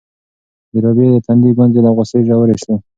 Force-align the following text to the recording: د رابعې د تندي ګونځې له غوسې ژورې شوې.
د 0.71 0.73
رابعې 0.83 1.07
د 1.13 1.15
تندي 1.27 1.51
ګونځې 1.57 1.79
له 1.85 1.91
غوسې 1.95 2.19
ژورې 2.27 2.55
شوې. 2.63 2.75